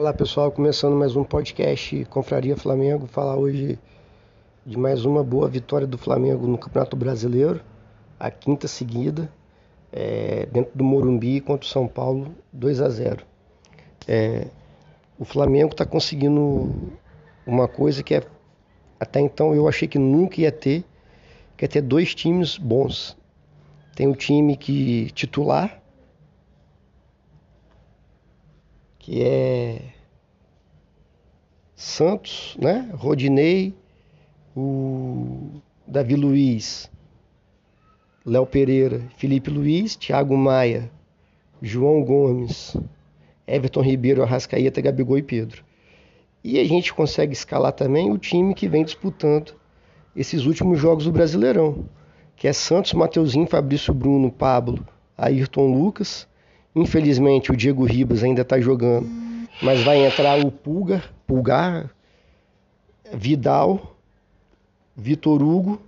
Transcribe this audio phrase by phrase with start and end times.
[0.00, 3.06] Olá pessoal, começando mais um podcast Confraria Flamengo.
[3.06, 3.78] Falar hoje
[4.64, 7.60] de mais uma boa vitória do Flamengo no Campeonato Brasileiro,
[8.18, 9.30] a quinta seguida,
[9.92, 13.26] é, dentro do Morumbi contra o São Paulo, 2 a 0.
[14.08, 14.46] É,
[15.18, 16.72] o Flamengo está conseguindo
[17.46, 18.22] uma coisa que é,
[18.98, 20.82] até então eu achei que nunca ia ter,
[21.58, 23.18] que é ter dois times bons.
[23.94, 25.79] Tem o time que titular,
[29.00, 29.80] que é
[31.74, 32.90] Santos, né?
[32.94, 33.74] Rodinei,
[34.54, 36.90] o Davi Luiz,
[38.24, 40.90] Léo Pereira, Felipe Luiz, Thiago Maia,
[41.62, 42.76] João Gomes,
[43.46, 45.64] Everton Ribeiro, Arrascaeta, Gabigol e Pedro.
[46.44, 49.54] E a gente consegue escalar também o time que vem disputando
[50.14, 51.86] esses últimos jogos do Brasileirão,
[52.36, 56.28] que é Santos, Mateuzinho, Fabrício Bruno, Pablo, Ayrton Lucas,
[56.74, 59.08] Infelizmente o Diego Ribas ainda está jogando,
[59.62, 61.90] mas vai entrar o Pulgar, Pulgar,
[63.12, 63.96] Vidal,
[64.96, 65.80] Vitor Hugo,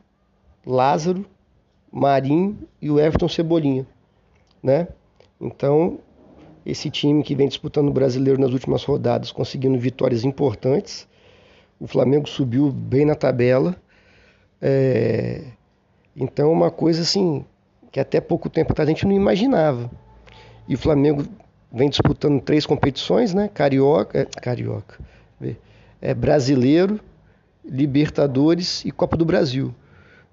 [0.67, 1.25] Lázaro,
[1.91, 3.87] Marinho e o Everton Cebolinha,
[4.63, 4.89] né?
[5.41, 5.99] Então,
[6.65, 11.09] esse time que vem disputando o brasileiro nas últimas rodadas, conseguindo vitórias importantes.
[11.79, 13.77] O Flamengo subiu bem na tabela.
[14.61, 15.45] É...
[16.15, 17.45] Então, uma coisa assim
[17.91, 19.91] que até pouco tempo atrás a gente não imaginava.
[20.69, 21.25] E o Flamengo
[21.73, 23.49] vem disputando três competições, né?
[23.53, 24.99] Carioca, é, Carioca,
[26.01, 27.01] é Brasileiro,
[27.65, 29.75] Libertadores e Copa do Brasil.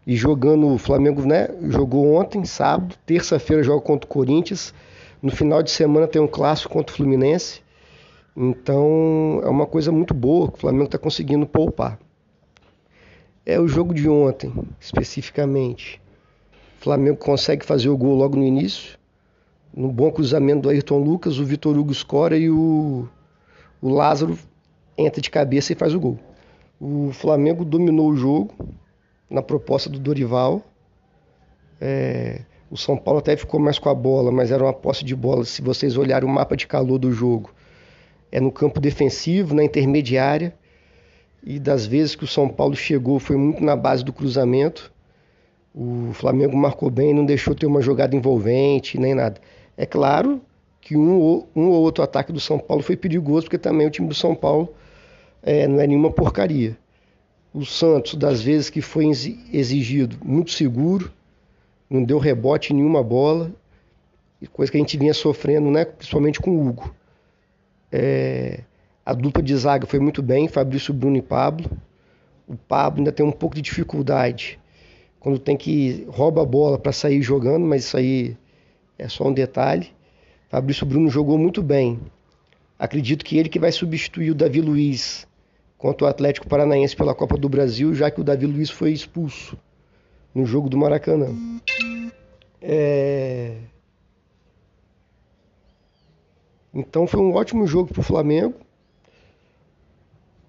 [0.05, 1.47] E jogando o Flamengo, né?
[1.69, 4.73] Jogou ontem, sábado, terça-feira joga contra o Corinthians.
[5.21, 7.61] No final de semana tem um clássico contra o Fluminense.
[8.35, 11.99] Então é uma coisa muito boa que o Flamengo está conseguindo poupar.
[13.45, 16.01] É o jogo de ontem, especificamente.
[16.79, 18.98] O Flamengo consegue fazer o gol logo no início
[19.73, 23.07] no bom cruzamento do Ayrton Lucas, o Vitor Hugo escora e o,
[23.81, 24.37] o Lázaro
[24.97, 26.19] entra de cabeça e faz o gol.
[26.79, 28.53] O Flamengo dominou o jogo
[29.29, 30.63] na proposta do Dorival.
[31.79, 35.15] É, o São Paulo até ficou mais com a bola, mas era uma posse de
[35.15, 35.45] bola.
[35.45, 37.53] Se vocês olharem o mapa de calor do jogo,
[38.31, 40.53] é no campo defensivo, na intermediária.
[41.43, 44.91] E das vezes que o São Paulo chegou foi muito na base do cruzamento.
[45.73, 49.39] O Flamengo marcou bem, não deixou ter uma jogada envolvente nem nada.
[49.79, 50.41] É claro
[50.81, 53.89] que um ou, um ou outro ataque do São Paulo foi perigoso, porque também o
[53.89, 54.75] time do São Paulo
[55.41, 56.77] é, não é nenhuma porcaria.
[57.53, 61.09] O Santos, das vezes que foi exigido, muito seguro,
[61.89, 63.53] não deu rebote em nenhuma bola,
[64.51, 66.93] coisa que a gente vinha sofrendo, né, principalmente com o Hugo.
[67.89, 68.59] É,
[69.05, 71.71] a dupla de zaga foi muito bem, Fabrício Bruno e Pablo.
[72.45, 74.59] O Pablo ainda tem um pouco de dificuldade
[75.21, 78.35] quando tem que rouba a bola para sair jogando, mas isso aí
[78.99, 79.89] é só um detalhe.
[80.49, 81.99] Fabrício Bruno jogou muito bem.
[82.77, 85.25] Acredito que ele que vai substituir o Davi Luiz
[85.77, 89.57] contra o Atlético Paranaense pela Copa do Brasil, já que o Davi Luiz foi expulso
[90.35, 91.33] no jogo do Maracanã.
[92.61, 93.57] É...
[96.73, 98.55] Então foi um ótimo jogo para o Flamengo.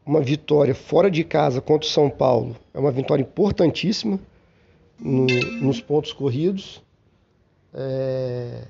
[0.05, 4.19] Uma vitória fora de casa contra o São Paulo é uma vitória importantíssima
[4.99, 5.27] no,
[5.63, 6.83] nos pontos corridos.
[7.75, 8.65] É...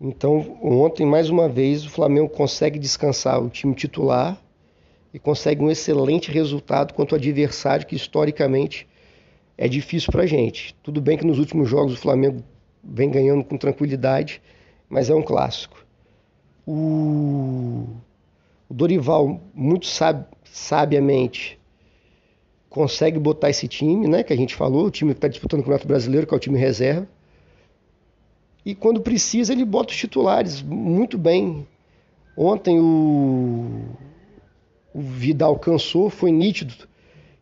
[0.00, 4.36] Então, ontem, mais uma vez, o Flamengo consegue descansar o time titular
[5.14, 8.88] e consegue um excelente resultado contra o adversário que, historicamente,
[9.56, 10.74] é difícil para a gente.
[10.82, 12.42] Tudo bem que nos últimos jogos o Flamengo
[12.82, 14.42] vem ganhando com tranquilidade,
[14.88, 15.84] mas é um clássico.
[16.66, 17.86] O,
[18.68, 20.24] o Dorival, muito sab...
[20.44, 21.60] sabiamente,
[22.68, 25.62] consegue botar esse time, né, que a gente falou, o time que está disputando o
[25.62, 27.06] Campeonato Brasileiro, que é o time reserva,
[28.64, 31.66] e quando precisa ele bota os titulares muito bem.
[32.36, 33.82] Ontem o,
[34.94, 36.74] o Vidal cansou, foi nítido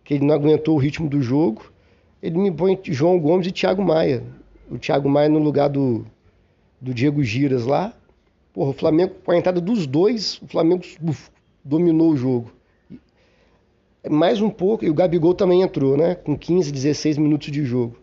[0.02, 1.70] que ele não aguentou o ritmo do jogo.
[2.22, 4.24] Ele me põe João Gomes e Thiago Maia.
[4.70, 6.04] O Thiago Maia no lugar do,
[6.80, 7.92] do Diego Giras lá.
[8.52, 11.30] Porra, o Flamengo, com a entrada dos dois, o Flamengo uf,
[11.64, 12.50] dominou o jogo.
[14.08, 16.14] Mais um pouco, e o Gabigol também entrou, né?
[16.14, 17.99] Com 15, 16 minutos de jogo.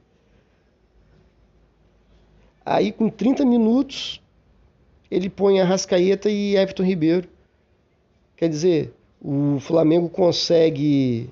[2.70, 4.22] Aí com 30 minutos
[5.10, 7.30] ele põe a Rascaeta e Everton Ribeiro.
[8.36, 11.30] Quer dizer, o Flamengo consegue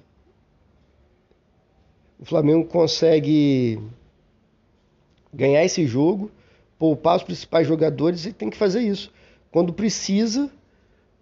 [2.18, 3.82] o Flamengo consegue
[5.34, 6.32] ganhar esse jogo,
[6.80, 9.12] poupar os principais jogadores e tem que fazer isso.
[9.52, 10.50] Quando precisa,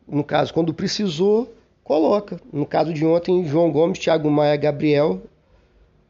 [0.07, 1.51] no caso, quando precisou,
[1.83, 2.39] coloca.
[2.51, 5.23] No caso de ontem, João Gomes, Thiago Maia, Gabriel,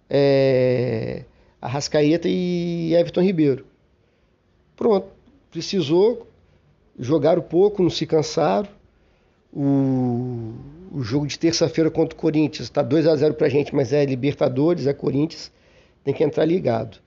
[0.09, 1.23] é,
[1.61, 3.72] Arrascaeta e Everton Ribeiro.
[4.83, 5.07] Pronto,
[5.49, 6.27] precisou,
[6.99, 8.67] jogaram pouco, não se cansaram.
[9.53, 10.51] o,
[10.91, 12.67] o jogo de terça-feira contra o Corinthians.
[12.67, 15.53] Está 2 a 0 para a gente, mas é Libertadores, é Corinthians.
[16.03, 16.97] Tem que entrar ligado.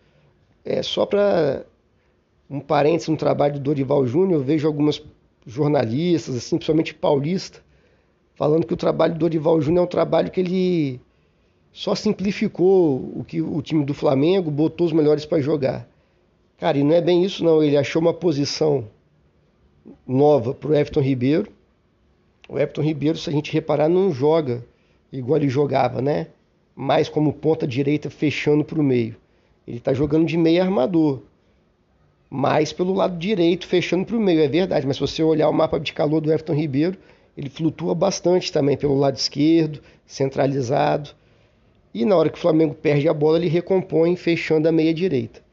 [0.65, 1.67] É só para
[2.49, 5.03] um parênteses no trabalho do Dorival Júnior, eu vejo algumas
[5.47, 7.61] jornalistas, assim, principalmente paulista,
[8.37, 11.01] falando que o trabalho do Dorival Júnior é um trabalho que ele
[11.75, 15.87] só simplificou o que o time do Flamengo, botou os melhores para jogar.
[16.59, 18.89] Cara, e não é bem isso não, ele achou uma posição
[20.07, 21.51] nova para o Everton Ribeiro.
[22.49, 24.65] O Everton Ribeiro, se a gente reparar, não joga
[25.13, 26.29] igual ele jogava, né?
[26.75, 29.17] Mais como ponta direita fechando para o meio.
[29.67, 31.23] Ele está jogando de meio armador
[32.31, 34.87] mais pelo lado direito, fechando para o meio, é verdade.
[34.87, 36.99] Mas se você olhar o mapa de calor do Everton Ribeiro,
[37.37, 41.11] ele flutua bastante também pelo lado esquerdo, centralizado.
[41.95, 45.46] E na hora que o Flamengo perde a bola, ele recompõe fechando a meia direita.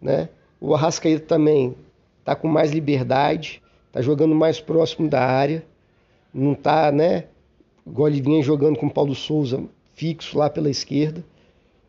[0.00, 0.28] Né?
[0.60, 1.74] O Arrascaeta também
[2.20, 5.64] está com mais liberdade, está jogando mais próximo da área,
[6.32, 7.24] não está, né?
[7.86, 9.62] Igual ele vinha jogando com o Paulo Souza
[9.94, 11.24] fixo lá pela esquerda.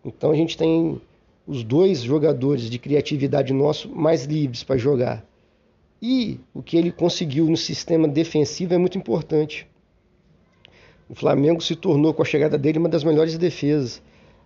[0.05, 1.01] Então a gente tem
[1.45, 5.25] os dois jogadores de criatividade nosso mais livres para jogar.
[6.01, 9.67] E o que ele conseguiu no sistema defensivo é muito importante.
[11.09, 14.01] O Flamengo se tornou, com a chegada dele, uma das melhores defesas.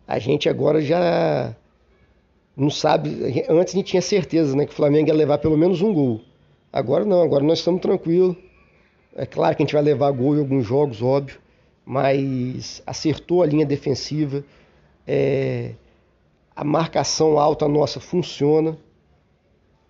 [0.08, 1.56] A gente agora já
[2.56, 3.46] não sabe.
[3.50, 6.22] Antes a gente tinha certeza né, que o Flamengo ia levar pelo menos um gol.
[6.72, 8.36] Agora não, agora nós estamos tranquilos.
[9.16, 11.38] É claro que a gente vai levar gol em alguns jogos, óbvio,
[11.86, 14.44] mas acertou a linha defensiva.
[15.06, 15.72] É,
[16.56, 18.78] a marcação alta nossa funciona.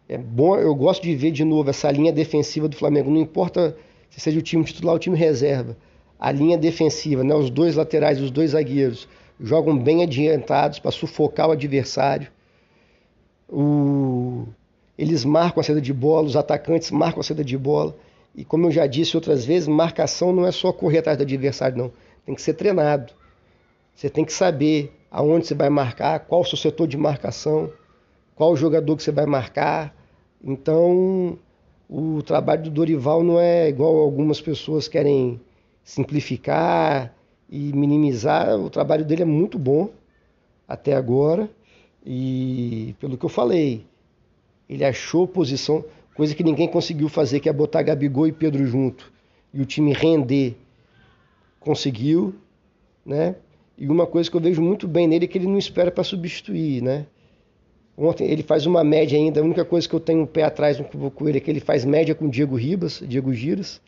[0.09, 3.77] É bom, eu gosto de ver de novo essa linha defensiva do Flamengo, não importa
[4.09, 5.77] se seja o time titular ou o time reserva.
[6.19, 9.07] A linha defensiva, né, os dois laterais, os dois zagueiros
[9.39, 12.31] jogam bem adiantados para sufocar o adversário.
[13.51, 14.45] O...
[14.97, 17.95] Eles marcam a saída de bola, os atacantes marcam a saída de bola.
[18.35, 21.77] E como eu já disse outras vezes, marcação não é só correr atrás do adversário,
[21.77, 21.91] não.
[22.25, 23.11] Tem que ser treinado.
[23.93, 27.69] Você tem que saber aonde você vai marcar, qual o seu setor de marcação,
[28.35, 29.93] qual o jogador que você vai marcar.
[30.41, 31.37] Então,
[31.89, 35.41] o trabalho do Dorival não é igual algumas pessoas querem
[35.83, 37.13] simplificar
[37.49, 38.57] e minimizar.
[38.57, 39.89] O trabalho dele é muito bom
[40.67, 41.49] até agora.
[42.05, 43.85] E pelo que eu falei,
[44.69, 45.83] ele achou posição,
[46.15, 49.11] coisa que ninguém conseguiu fazer, que é botar Gabigol e Pedro junto
[49.53, 50.55] e o time render.
[51.59, 52.33] Conseguiu,
[53.05, 53.35] né?
[53.77, 56.03] E uma coisa que eu vejo muito bem nele é que ele não espera para
[56.03, 57.05] substituir, né?
[57.97, 60.79] Ontem ele faz uma média ainda, a única coisa que eu tenho um pé atrás
[60.79, 63.81] com ele é que ele faz média com o Diego Ribas, Diego Giras,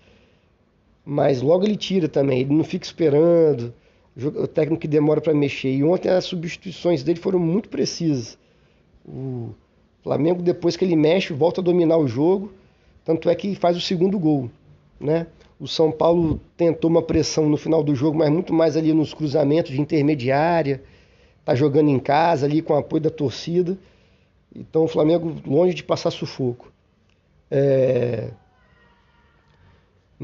[1.06, 3.74] mas logo ele tira também, ele não fica esperando,
[4.16, 5.72] o técnico que demora para mexer.
[5.72, 8.38] E ontem as substituições dele foram muito precisas.
[9.06, 9.50] O
[10.04, 12.52] Flamengo, depois que ele mexe, volta a dominar o jogo,
[13.04, 14.50] tanto é que faz o segundo gol,
[15.00, 15.28] né?
[15.60, 19.14] O São Paulo tentou uma pressão no final do jogo, mas muito mais ali nos
[19.14, 20.84] cruzamentos de intermediária.
[21.46, 23.78] Tá jogando em casa ali com o apoio da torcida.
[24.56, 26.72] Então o Flamengo longe de passar sufoco.
[27.50, 28.32] É...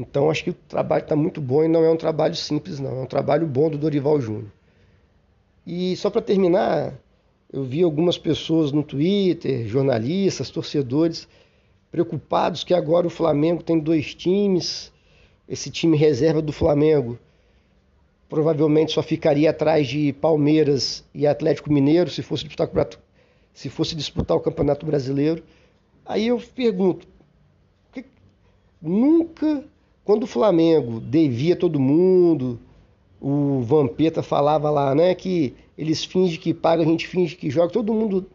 [0.00, 3.00] Então acho que o trabalho está muito bom e não é um trabalho simples, não.
[3.00, 4.50] É um trabalho bom do Dorival Júnior.
[5.66, 6.94] E só para terminar,
[7.52, 11.28] eu vi algumas pessoas no Twitter, jornalistas, torcedores,
[11.90, 14.92] preocupados que agora o Flamengo tem dois times
[15.48, 17.18] esse time reserva do Flamengo
[18.30, 22.70] provavelmente só ficaria atrás de Palmeiras e Atlético Mineiro se fosse disputar,
[23.52, 25.42] se fosse disputar o Campeonato Brasileiro.
[26.06, 27.08] Aí eu pergunto,
[28.80, 29.64] nunca,
[30.04, 32.58] quando o Flamengo devia todo mundo,
[33.20, 37.72] o Vampeta falava lá, né, que eles fingem que pagam, a gente finge que joga,
[37.72, 38.26] todo mundo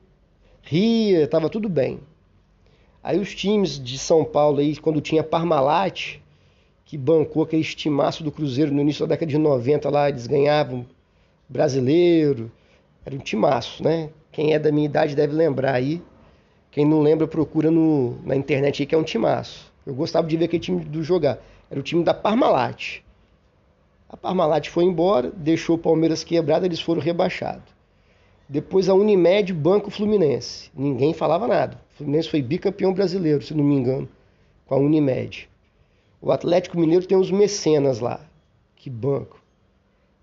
[0.62, 2.00] ria, estava tudo bem.
[3.03, 6.17] Aí os times de São Paulo aí, quando tinha Parmalat,
[6.86, 10.86] que bancou aquele estimaço do Cruzeiro no início da década de 90 lá, eles ganhavam
[11.48, 12.51] brasileiro,
[13.05, 14.10] era um timaço, né?
[14.31, 16.01] Quem é da minha idade deve lembrar aí.
[16.72, 19.72] Quem não lembra, procura no, na internet aí que é um timaço.
[19.86, 21.39] Eu gostava de ver aquele time do jogar.
[21.69, 23.01] Era o time da Parmalat.
[24.07, 27.74] A Parmalat foi embora, deixou o Palmeiras quebrado, eles foram rebaixados.
[28.48, 30.69] Depois a Unimed Banco Fluminense.
[30.75, 31.81] Ninguém falava nada.
[31.93, 34.07] O Fluminense foi bicampeão brasileiro, se não me engano,
[34.65, 35.50] com a Unimed.
[36.22, 38.19] O Atlético Mineiro tem os mecenas lá,
[38.75, 39.41] que banco.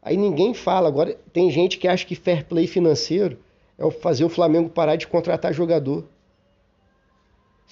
[0.02, 0.88] Aí ninguém fala.
[0.88, 3.38] Agora tem gente que acha que fair play financeiro
[3.78, 6.04] é fazer o Flamengo parar de contratar jogador.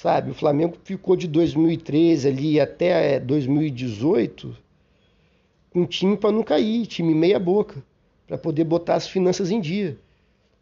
[0.01, 4.57] Sabe, o Flamengo ficou de 2013 ali até 2018
[5.71, 7.85] com um time para não cair, time meia boca,
[8.27, 9.99] para poder botar as finanças em dia.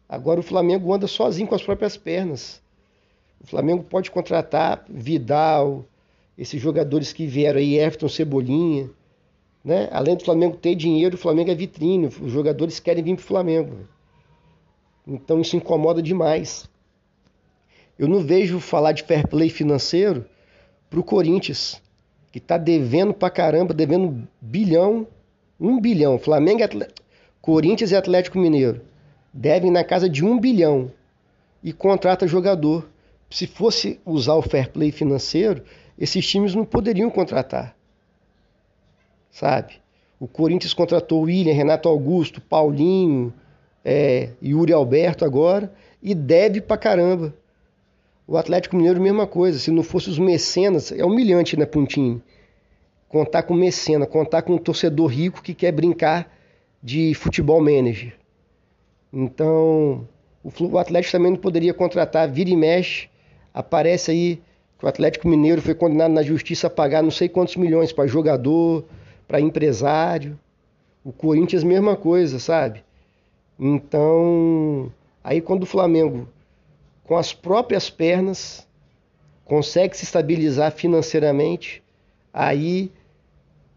[0.09, 2.61] Agora o Flamengo anda sozinho com as próprias pernas.
[3.39, 5.85] O Flamengo pode contratar Vidal,
[6.37, 8.89] esses jogadores que vieram aí, Everton Cebolinha,
[9.63, 9.87] né?
[9.93, 13.25] Além do Flamengo ter dinheiro, o Flamengo é vitrine, os jogadores querem vir para o
[13.25, 13.87] Flamengo.
[15.07, 16.69] Então isso incomoda demais.
[17.99, 20.23] Eu não vejo falar de fair play financeiro
[20.89, 21.81] para o Corinthians,
[22.31, 25.05] que está devendo para caramba, devendo bilhão,
[25.59, 26.17] um bilhão.
[26.17, 26.63] Flamengo,
[27.41, 28.79] Corinthians e Atlético Mineiro
[29.33, 30.89] devem na casa de um bilhão
[31.61, 32.89] e contrata jogador.
[33.29, 35.61] Se fosse usar o fair play financeiro,
[35.97, 37.75] esses times não poderiam contratar.
[39.29, 39.73] Sabe?
[40.17, 43.33] O Corinthians contratou William, Renato Augusto, Paulinho,
[43.83, 47.33] é, Yuri Alberto agora e deve pra caramba.
[48.31, 49.57] O Atlético Mineiro, mesma coisa.
[49.57, 52.21] Se não fosse os mecenas, é humilhante né, time.
[53.07, 56.31] Contar com mecena, contar com um torcedor rico que quer brincar
[56.81, 58.13] de futebol manager.
[59.11, 60.07] Então,
[60.43, 63.09] o Atlético também não poderia contratar, vira e mexe,
[63.51, 64.39] aparece aí
[64.77, 68.05] que o Atlético Mineiro foi condenado na justiça a pagar não sei quantos milhões para
[68.05, 68.85] jogador,
[69.27, 70.37] para empresário.
[71.03, 72.83] O Corinthians, mesma coisa, sabe?
[73.59, 74.91] Então,
[75.23, 76.27] aí quando o Flamengo,
[77.09, 78.67] com as próprias pernas,
[79.43, 81.81] consegue se estabilizar financeiramente,
[82.31, 82.91] aí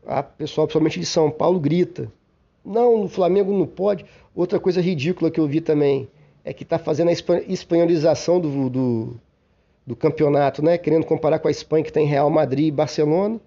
[0.06, 2.12] a pessoal, principalmente de São Paulo, grita.
[2.62, 4.04] Não, o Flamengo não pode.
[4.34, 6.10] Outra coisa ridícula que eu vi também
[6.44, 7.12] é que está fazendo a
[7.48, 9.16] espanholização do, do,
[9.86, 10.76] do, campeonato, né?
[10.76, 13.40] Querendo comparar com a Espanha, que tem Real Madrid e Barcelona,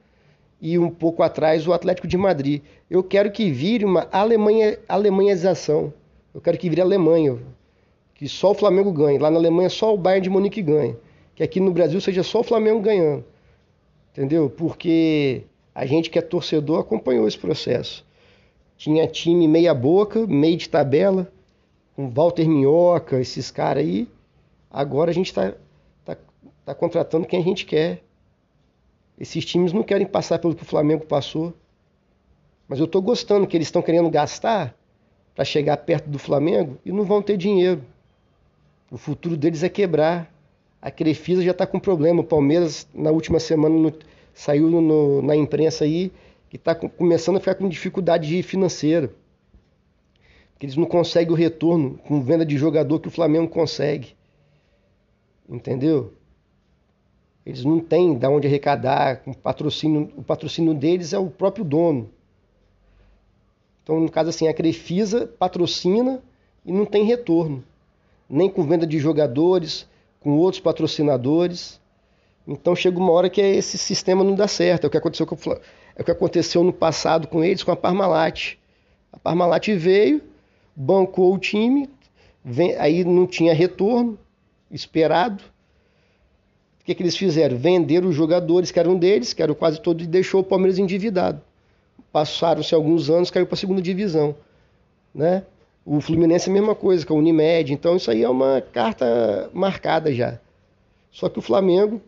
[0.59, 2.63] e um pouco atrás o Atlético de Madrid.
[2.89, 5.93] Eu quero que vire uma Alemanha, alemanhização.
[6.33, 7.37] Eu quero que vire Alemanha.
[8.15, 9.19] Que só o Flamengo ganhe.
[9.19, 10.97] Lá na Alemanha só o Bayern de Munique ganha.
[11.35, 13.23] Que aqui no Brasil seja só o Flamengo ganhando.
[14.11, 14.49] Entendeu?
[14.49, 15.43] Porque
[15.73, 18.05] a gente que é torcedor acompanhou esse processo.
[18.77, 21.31] Tinha time meia boca, meio de tabela,
[21.95, 24.07] com Walter Minhoca, esses caras aí.
[24.71, 25.53] Agora a gente está
[26.03, 26.17] tá,
[26.65, 28.01] tá contratando quem a gente quer.
[29.19, 31.53] Esses times não querem passar pelo que o Flamengo passou.
[32.67, 34.75] Mas eu estou gostando que eles estão querendo gastar
[35.35, 37.83] para chegar perto do Flamengo e não vão ter dinheiro.
[38.95, 40.33] O futuro deles é quebrar.
[40.81, 42.21] A Crefisa já está com problema.
[42.21, 43.93] O Palmeiras, na última semana, no,
[44.33, 46.13] saiu no, na imprensa aí
[46.49, 49.11] que está começando a ficar com dificuldade financeira.
[50.53, 54.15] Porque eles não conseguem o retorno com venda de jogador que o Flamengo consegue.
[55.49, 56.13] Entendeu?
[57.45, 62.09] Eles não têm de onde arrecadar, com patrocínio, o patrocínio deles é o próprio dono.
[63.83, 66.23] Então, no caso assim, a Crefisa patrocina
[66.65, 67.61] e não tem retorno.
[68.29, 69.87] Nem com venda de jogadores,
[70.19, 71.79] com outros patrocinadores.
[72.47, 74.85] Então chega uma hora que esse sistema não dá certo.
[74.85, 75.35] É o que aconteceu com,
[75.95, 78.57] é o que aconteceu no passado com eles, com a Parmalat.
[79.11, 80.21] A Parmalat veio,
[80.75, 81.89] bancou o time,
[82.43, 84.17] vem, aí não tinha retorno
[84.69, 85.43] esperado.
[86.81, 87.57] O que, que eles fizeram?
[87.57, 91.41] Venderam os jogadores que eram deles, que eram quase todos, e deixou o Palmeiras endividado.
[92.11, 94.35] Passaram-se alguns anos, caiu para a segunda divisão.
[95.13, 95.43] Né?
[95.85, 97.71] O Fluminense é a mesma coisa, com a Unimed.
[97.71, 100.39] Então isso aí é uma carta marcada já.
[101.11, 102.01] Só que o Flamengo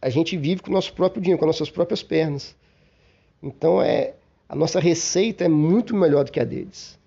[0.00, 2.56] a gente vive com o nosso próprio dinheiro, com as nossas próprias pernas.
[3.42, 4.14] Então é
[4.48, 6.98] a nossa receita é muito melhor do que a deles,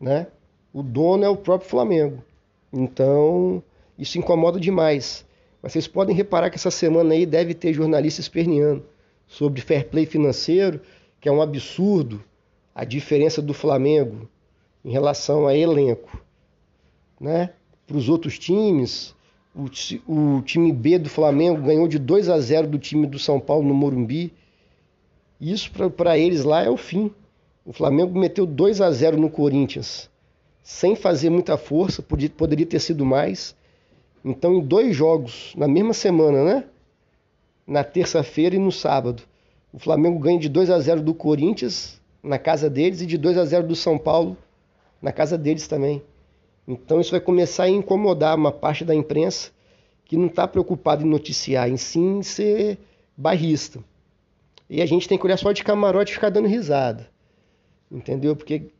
[0.00, 0.26] né?
[0.72, 2.22] O dono é o próprio Flamengo.
[2.72, 3.62] Então
[3.98, 5.24] isso incomoda demais.
[5.60, 8.84] Mas vocês podem reparar que essa semana aí deve ter jornalista esperneando
[9.26, 10.80] sobre fair play financeiro,
[11.20, 12.22] que é um absurdo
[12.76, 14.28] a diferença do Flamengo
[14.84, 16.22] em relação a elenco,
[17.18, 17.54] né?
[17.86, 19.14] Para os outros times,
[19.54, 19.64] o,
[20.12, 23.66] o time B do Flamengo ganhou de 2 a 0 do time do São Paulo
[23.66, 24.30] no Morumbi.
[25.40, 27.10] Isso para eles lá é o fim.
[27.64, 30.10] O Flamengo meteu 2 a 0 no Corinthians,
[30.62, 33.56] sem fazer muita força, podia, poderia ter sido mais.
[34.22, 36.64] Então, em dois jogos, na mesma semana, né?
[37.66, 39.22] Na terça-feira e no sábado,
[39.72, 43.38] o Flamengo ganha de 2 a 0 do Corinthians na casa deles e de 2
[43.38, 44.36] a 0 do São Paulo
[45.00, 46.02] na casa deles também.
[46.66, 49.50] Então isso vai começar a incomodar uma parte da imprensa
[50.04, 52.78] que não está preocupada em noticiar, em sim ser
[53.16, 53.78] bairrista.
[54.68, 57.08] E a gente tem que olhar só de camarote e ficar dando risada.
[57.90, 58.34] Entendeu?
[58.34, 58.70] Porque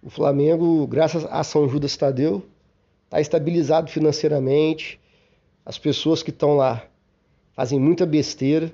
[0.00, 2.44] o Flamengo, graças a São Judas Tadeu,
[3.04, 5.00] está estabilizado financeiramente.
[5.66, 6.84] As pessoas que estão lá
[7.54, 8.72] fazem muita besteira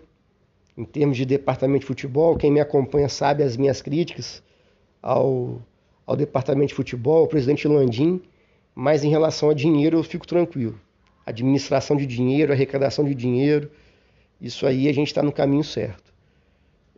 [0.78, 2.38] em termos de departamento de futebol.
[2.38, 4.42] Quem me acompanha sabe as minhas críticas
[5.02, 5.60] ao,
[6.06, 8.22] ao departamento de futebol, o presidente Landim
[8.80, 10.80] mas em relação a dinheiro eu fico tranquilo.
[11.26, 13.68] Administração de dinheiro, arrecadação de dinheiro,
[14.40, 16.14] isso aí a gente está no caminho certo.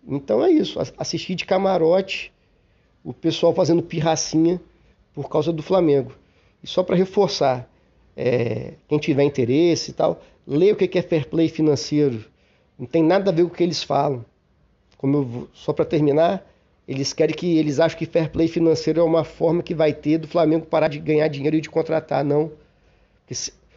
[0.07, 2.31] Então é isso, assistir de camarote
[3.03, 4.61] o pessoal fazendo pirracinha
[5.15, 6.13] por causa do Flamengo.
[6.63, 7.67] E só para reforçar,
[8.15, 12.27] é, quem tiver interesse e tal, leia o que é fair play financeiro.
[12.81, 14.25] Não tem nada a ver com o que eles falam.
[15.03, 16.43] Eu, só para terminar,
[16.89, 20.17] eles querem que eles acham que fair play financeiro é uma forma que vai ter
[20.17, 22.51] do Flamengo parar de ganhar dinheiro e de contratar, não.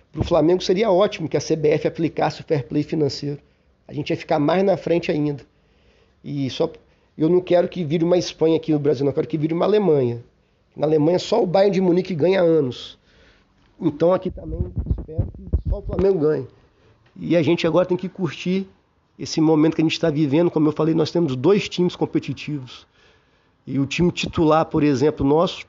[0.09, 3.39] Para o Flamengo seria ótimo que a CBF aplicasse o fair play financeiro.
[3.89, 5.43] A gente ia ficar mais na frente ainda.
[6.23, 6.71] E só
[7.17, 9.65] eu não quero que vire uma Espanha aqui no Brasil, não quero que vire uma
[9.65, 10.23] Alemanha.
[10.73, 12.97] Na Alemanha só o Bayern de Munique ganha anos.
[13.81, 16.47] Então aqui também espero que só o Flamengo ganhe.
[17.19, 18.65] E a gente agora tem que curtir
[19.17, 20.49] esse momento que a gente está vivendo.
[20.49, 22.87] Como eu falei, nós temos dois times competitivos.
[23.65, 25.65] E o time titular, por exemplo, nosso,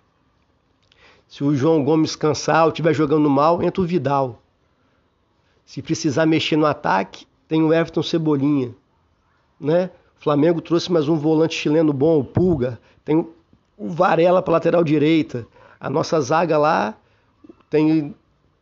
[1.28, 4.42] se o João Gomes cansar ou estiver jogando mal, entra o Vidal.
[5.64, 8.74] Se precisar mexer no ataque, tem o Everton Cebolinha.
[9.60, 9.90] Né?
[10.18, 12.80] O Flamengo trouxe mais um volante chileno bom, o Pulga.
[13.04, 13.26] Tem
[13.76, 15.46] o Varela para lateral direita.
[15.78, 16.96] A nossa zaga lá
[17.70, 18.14] tem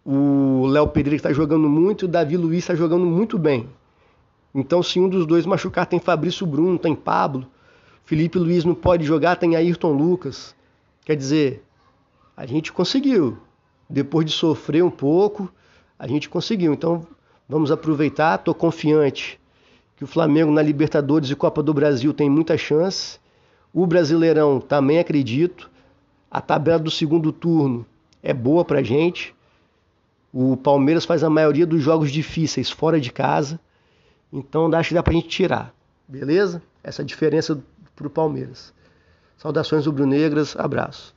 [0.05, 3.69] o Léo Pereira que está jogando muito e o Davi Luiz está jogando muito bem.
[4.55, 7.47] Então, se um dos dois machucar, tem Fabrício Bruno, tem Pablo.
[8.05, 10.55] Felipe Luiz não pode jogar, tem Ayrton Lucas.
[11.05, 11.65] Quer dizer,
[12.37, 13.39] a gente conseguiu.
[13.89, 15.51] Depois de sofrer um pouco,
[15.99, 16.73] a gente conseguiu.
[16.73, 17.07] Então,
[17.49, 18.39] vamos aproveitar.
[18.39, 19.41] Estou confiante
[19.97, 23.19] que o Flamengo na Libertadores e Copa do Brasil tem muita chance.
[23.73, 25.71] O Brasileirão também acredito.
[26.31, 27.87] A tabela do segundo turno
[28.23, 29.35] é boa para gente.
[30.33, 33.61] O Palmeiras faz a maioria dos jogos difíceis fora de casa.
[34.33, 35.75] Então acho que dá para a gente tirar.
[36.09, 36.63] Beleza?
[36.83, 37.63] Essa diferença
[37.95, 38.73] para o Palmeiras.
[39.37, 41.15] Saudações rubro-negras, abraço.